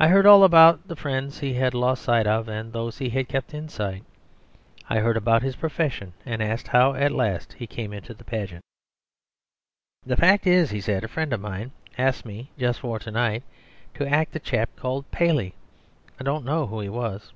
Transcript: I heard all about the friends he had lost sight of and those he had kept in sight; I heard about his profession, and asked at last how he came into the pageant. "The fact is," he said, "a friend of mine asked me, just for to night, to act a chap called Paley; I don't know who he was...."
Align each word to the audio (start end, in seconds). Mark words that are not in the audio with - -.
I 0.00 0.08
heard 0.08 0.26
all 0.26 0.42
about 0.42 0.88
the 0.88 0.96
friends 0.96 1.38
he 1.38 1.54
had 1.54 1.72
lost 1.72 2.02
sight 2.02 2.26
of 2.26 2.48
and 2.48 2.72
those 2.72 2.98
he 2.98 3.08
had 3.10 3.28
kept 3.28 3.54
in 3.54 3.68
sight; 3.68 4.02
I 4.90 4.98
heard 4.98 5.16
about 5.16 5.42
his 5.44 5.54
profession, 5.54 6.12
and 6.26 6.42
asked 6.42 6.70
at 6.74 7.12
last 7.12 7.52
how 7.52 7.58
he 7.60 7.68
came 7.68 7.92
into 7.92 8.14
the 8.14 8.24
pageant. 8.24 8.64
"The 10.04 10.16
fact 10.16 10.44
is," 10.44 10.70
he 10.70 10.80
said, 10.80 11.04
"a 11.04 11.06
friend 11.06 11.32
of 11.32 11.38
mine 11.38 11.70
asked 11.96 12.24
me, 12.26 12.50
just 12.58 12.80
for 12.80 12.98
to 12.98 13.12
night, 13.12 13.44
to 13.94 14.08
act 14.08 14.34
a 14.34 14.40
chap 14.40 14.70
called 14.74 15.08
Paley; 15.12 15.54
I 16.18 16.24
don't 16.24 16.44
know 16.44 16.66
who 16.66 16.80
he 16.80 16.88
was...." 16.88 17.32